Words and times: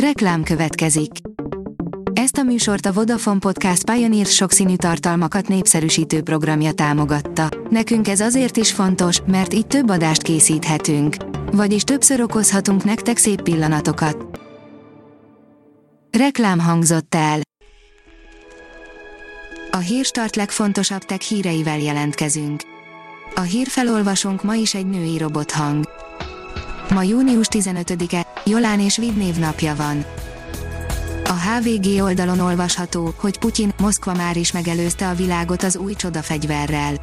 Reklám 0.00 0.42
következik. 0.42 1.10
Ezt 2.12 2.36
a 2.36 2.42
műsort 2.42 2.86
a 2.86 2.92
Vodafone 2.92 3.38
Podcast 3.38 3.90
Pioneer 3.90 4.26
sokszínű 4.26 4.76
tartalmakat 4.76 5.48
népszerűsítő 5.48 6.22
programja 6.22 6.72
támogatta. 6.72 7.48
Nekünk 7.70 8.08
ez 8.08 8.20
azért 8.20 8.56
is 8.56 8.72
fontos, 8.72 9.20
mert 9.26 9.54
így 9.54 9.66
több 9.66 9.90
adást 9.90 10.22
készíthetünk. 10.22 11.16
Vagyis 11.52 11.82
többször 11.82 12.20
okozhatunk 12.20 12.84
nektek 12.84 13.16
szép 13.16 13.42
pillanatokat. 13.42 14.40
Reklám 16.18 16.58
hangzott 16.58 17.14
el. 17.14 17.40
A 19.70 19.78
hírstart 19.78 20.36
legfontosabb 20.36 21.02
tech 21.02 21.20
híreivel 21.20 21.78
jelentkezünk. 21.78 22.60
A 23.34 23.40
hírfelolvasónk 23.40 24.42
ma 24.42 24.54
is 24.54 24.74
egy 24.74 24.86
női 24.86 25.18
robothang. 25.18 25.95
Ma 26.94 27.02
június 27.02 27.46
15-e, 27.50 28.26
Jolán 28.44 28.80
és 28.80 28.96
Vid 28.96 29.16
névnapja 29.16 29.74
van. 29.74 30.04
A 31.24 31.32
HVG 31.32 32.02
oldalon 32.02 32.40
olvasható, 32.40 33.14
hogy 33.16 33.38
Putyin, 33.38 33.72
Moszkva 33.80 34.14
már 34.14 34.36
is 34.36 34.52
megelőzte 34.52 35.08
a 35.08 35.14
világot 35.14 35.62
az 35.62 35.76
új 35.76 35.94
csodafegyverrel. 35.94 36.94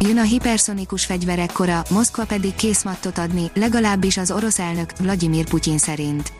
Jön 0.00 0.18
a 0.18 0.22
hiperszonikus 0.22 1.04
fegyverek 1.04 1.52
kora, 1.52 1.82
Moszkva 1.90 2.24
pedig 2.24 2.54
készmattot 2.54 3.18
adni, 3.18 3.50
legalábbis 3.54 4.16
az 4.16 4.30
orosz 4.30 4.58
elnök, 4.58 4.92
Vladimir 4.98 5.44
Putyin 5.44 5.78
szerint. 5.78 6.32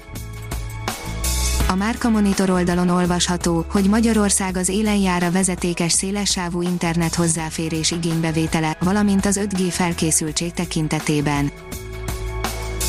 A 1.68 1.74
Márka 1.74 2.08
Monitor 2.08 2.50
oldalon 2.50 2.88
olvasható, 2.88 3.64
hogy 3.70 3.88
Magyarország 3.88 4.56
az 4.56 4.68
élen 4.68 4.96
jár 4.96 5.22
a 5.22 5.30
vezetékes 5.30 5.92
szélessávú 5.92 6.62
internet 6.62 7.14
hozzáférés 7.14 7.90
igénybevétele, 7.90 8.76
valamint 8.80 9.26
az 9.26 9.40
5G 9.42 9.68
felkészültség 9.70 10.52
tekintetében. 10.52 11.50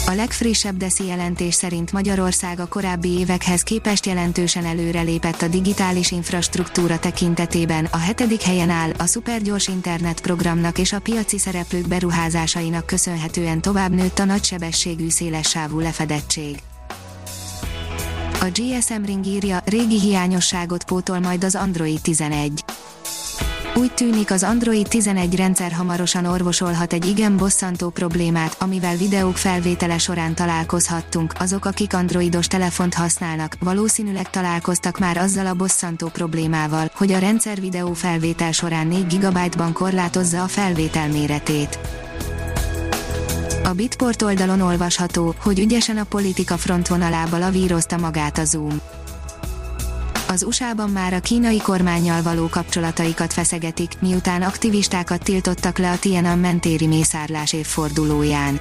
A 0.05 0.12
legfrissebb 0.12 0.77
DESZI 0.77 1.05
jelentés 1.05 1.53
szerint 1.53 1.91
Magyarország 1.91 2.59
a 2.59 2.67
korábbi 2.67 3.09
évekhez 3.09 3.62
képest 3.62 4.05
jelentősen 4.05 4.65
előrelépett 4.65 5.41
a 5.41 5.48
digitális 5.48 6.12
infrastruktúra 6.12 6.99
tekintetében, 6.99 7.87
a 7.91 7.98
hetedik 7.98 8.41
helyen 8.41 8.70
áll, 8.70 8.91
a 8.98 9.05
szupergyors 9.05 9.68
internet 9.68 10.21
programnak 10.21 10.77
és 10.77 10.93
a 10.93 10.99
piaci 10.99 11.37
szereplők 11.37 11.87
beruházásainak 11.87 12.85
köszönhetően 12.85 13.62
tovább 13.62 13.91
nőtt 13.91 14.20
a 14.20 14.26
nagysebességű 14.26 15.09
szélessávú 15.09 15.79
lefedettség. 15.79 16.62
A 18.41 18.51
GSM 18.54 19.04
Ring 19.05 19.26
írja, 19.26 19.62
régi 19.65 19.99
hiányosságot 19.99 20.84
pótol 20.84 21.20
majd 21.20 21.43
az 21.43 21.55
Android 21.55 22.01
11. 22.01 22.63
Úgy 23.76 23.93
tűnik 23.93 24.32
az 24.32 24.43
Android 24.43 24.88
11 24.88 25.35
rendszer 25.35 25.71
hamarosan 25.71 26.26
orvosolhat 26.26 26.93
egy 26.93 27.05
igen 27.05 27.38
bosszantó 27.38 27.90
problémát, 27.90 28.55
amivel 28.60 28.96
videók 28.96 29.38
felvétele 29.38 29.98
során 29.98 30.35
találkozhattunk. 30.35 31.34
Azok, 31.40 31.65
akik 31.65 31.93
androidos 31.93 32.48
telefont 32.48 32.93
használnak, 32.93 33.55
valószínűleg 33.60 34.30
találkoztak 34.30 34.99
már 34.99 35.18
azzal 35.18 35.46
a 35.46 35.54
bosszantó 35.54 36.07
problémával, 36.07 36.90
hogy 36.93 37.12
a 37.12 37.20
rendszer 37.20 37.60
videó 37.60 37.93
felvétel 37.93 38.52
során 38.52 38.88
4 38.88 39.18
GB-ban 39.18 39.74
korlátozza 39.74 40.43
a 40.43 40.48
felvétel 40.48 41.08
méretét. 41.08 41.80
A 43.63 43.74
Bitport 43.74 44.21
oldalon 44.21 44.62
olvasható, 44.62 45.35
hogy 45.37 45.60
ügyesen 45.60 45.98
a 45.98 46.04
politika 46.04 46.58
frontvonalába 46.58 47.37
lavírozta 47.37 47.98
magát 47.98 48.37
a 48.37 48.46
Zoom 48.46 48.82
az 50.34 50.43
USA-ban 50.43 50.89
már 50.89 51.13
a 51.13 51.20
kínai 51.20 51.62
kormányjal 51.62 52.21
való 52.21 52.48
kapcsolataikat 52.48 53.34
feszegetik, 53.34 53.91
miután 53.99 54.41
aktivistákat 54.41 55.23
tiltottak 55.23 55.77
le 55.77 55.91
a 55.91 55.99
Tiananmen 55.99 56.59
téri 56.59 56.87
mészárlás 56.87 57.53
évfordulóján. 57.53 58.59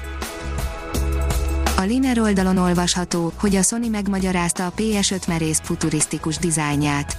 A 1.77 1.83
Liner 1.83 2.19
oldalon 2.19 2.56
olvasható, 2.56 3.33
hogy 3.37 3.56
a 3.56 3.62
Sony 3.62 3.91
megmagyarázta 3.91 4.67
a 4.67 4.73
PS5 4.77 5.29
merész 5.29 5.61
futurisztikus 5.62 6.39
dizájnját. 6.39 7.17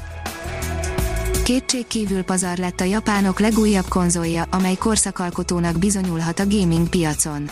Kétség 1.43 1.85
pazar 2.25 2.57
lett 2.57 2.79
a 2.79 2.83
japánok 2.83 3.39
legújabb 3.39 3.87
konzolja, 3.87 4.45
amely 4.49 4.75
korszakalkotónak 4.75 5.79
bizonyulhat 5.79 6.39
a 6.39 6.47
gaming 6.47 6.89
piacon. 6.89 7.49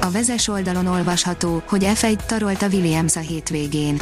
A 0.00 0.10
vezes 0.10 0.48
oldalon 0.48 0.86
olvasható, 0.86 1.62
hogy 1.66 1.82
F1 1.84 2.26
tarolt 2.26 2.62
a 2.62 2.66
Williams 2.66 3.16
a 3.16 3.20
hétvégén. 3.20 4.00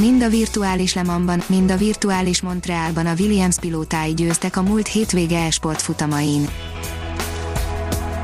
Mind 0.00 0.22
a 0.22 0.28
virtuális 0.28 0.94
Lemanban, 0.94 1.42
mind 1.46 1.70
a 1.70 1.76
virtuális 1.76 2.40
Montrealban 2.40 3.06
a 3.06 3.14
Williams 3.18 3.58
pilótái 3.58 4.14
győztek 4.14 4.56
a 4.56 4.62
múlt 4.62 4.86
hétvége 4.86 5.38
esport 5.38 5.82
futamain. 5.82 6.48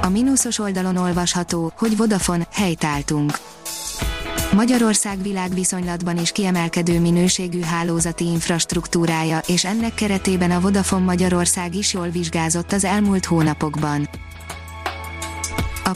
A 0.03 0.09
mínuszos 0.09 0.59
oldalon 0.59 0.97
olvasható, 0.97 1.73
hogy 1.77 1.97
Vodafone, 1.97 2.47
helytáltunk. 2.53 3.39
Magyarország 4.53 5.23
világviszonylatban 5.23 6.19
is 6.19 6.33
kiemelkedő 6.33 7.01
minőségű 7.01 7.61
hálózati 7.61 8.25
infrastruktúrája, 8.25 9.41
és 9.47 9.65
ennek 9.65 9.95
keretében 9.95 10.51
a 10.51 10.61
Vodafone 10.61 11.05
Magyarország 11.05 11.75
is 11.75 11.93
jól 11.93 12.09
vizsgázott 12.09 12.73
az 12.73 12.85
elmúlt 12.85 13.25
hónapokban. 13.25 14.09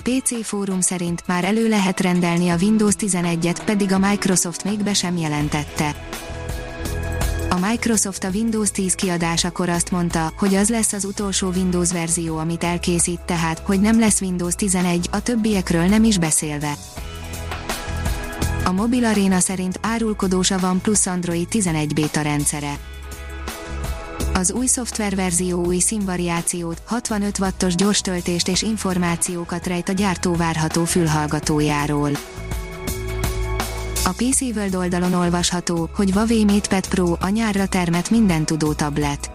PC 0.03 0.45
fórum 0.45 0.81
szerint 0.81 1.23
már 1.27 1.45
elő 1.45 1.69
lehet 1.69 2.01
rendelni 2.01 2.49
a 2.49 2.57
Windows 2.61 2.95
11-et, 2.99 3.59
pedig 3.65 3.93
a 3.93 3.99
Microsoft 3.99 4.65
még 4.65 4.83
be 4.83 4.95
sem 4.95 5.17
jelentette. 5.17 5.95
A 7.51 7.67
Microsoft 7.69 8.25
a 8.25 8.29
Windows 8.35 8.71
10 8.71 8.95
kiadásakor 8.95 9.69
azt 9.69 9.91
mondta, 9.91 10.33
hogy 10.37 10.55
az 10.55 10.69
lesz 10.69 10.93
az 10.93 11.05
utolsó 11.05 11.49
Windows 11.49 11.93
verzió, 11.93 12.37
amit 12.37 12.65
elkészít, 12.65 13.21
tehát, 13.21 13.59
hogy 13.59 13.81
nem 13.81 13.99
lesz 13.99 14.21
Windows 14.21 14.55
11, 14.55 15.09
a 15.11 15.23
többiekről 15.23 15.85
nem 15.85 16.05
is 16.05 16.19
beszélve. 16.19 16.75
A 18.65 18.73
Mobil 18.73 19.05
Arena 19.05 19.39
szerint 19.39 19.79
árulkodós 19.83 20.51
a 20.51 20.59
OnePlus 20.63 21.07
Android 21.07 21.49
11 21.49 21.95
beta 21.95 22.23
rendszere 22.23 22.79
az 24.39 24.53
új 24.53 24.67
szoftververzió 24.67 25.65
új 25.65 25.79
színvariációt, 25.79 26.83
65 26.85 27.39
wattos 27.39 27.75
gyors 27.75 28.01
töltést 28.01 28.49
és 28.49 28.63
információkat 28.63 29.67
rejt 29.67 29.89
a 29.89 29.93
gyártó 29.93 30.35
várható 30.35 30.85
fülhallgatójáról. 30.85 32.11
A 34.05 34.13
PC 34.17 34.41
World 34.41 34.75
oldalon 34.75 35.15
olvasható, 35.15 35.91
hogy 35.95 36.11
Huawei 36.11 36.45
MatePad 36.45 36.89
Pro 36.89 37.17
a 37.21 37.29
nyárra 37.29 37.67
termet 37.67 38.11
minden 38.11 38.45
tudó 38.45 38.73
tablet. 38.73 39.31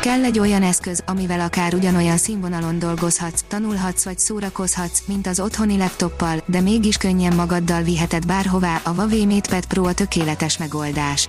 Kell 0.00 0.24
egy 0.24 0.38
olyan 0.38 0.62
eszköz, 0.62 1.02
amivel 1.06 1.40
akár 1.40 1.74
ugyanolyan 1.74 2.16
színvonalon 2.16 2.78
dolgozhatsz, 2.78 3.44
tanulhatsz 3.48 4.04
vagy 4.04 4.18
szórakozhatsz, 4.18 5.02
mint 5.06 5.26
az 5.26 5.40
otthoni 5.40 5.76
laptoppal, 5.76 6.42
de 6.46 6.60
mégis 6.60 6.96
könnyen 6.96 7.34
magaddal 7.34 7.82
viheted 7.82 8.26
bárhová, 8.26 8.80
a 8.84 8.90
Huawei 8.90 9.26
MatePad 9.26 9.66
Pro 9.66 9.84
a 9.84 9.92
tökéletes 9.92 10.58
megoldás. 10.58 11.28